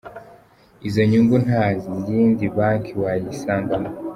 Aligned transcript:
Iyo 0.87 1.01
nyungu 1.09 1.35
nta 1.45 1.65
yindi 2.09 2.45
banki 2.55 2.91
wayisangamo. 3.01 3.89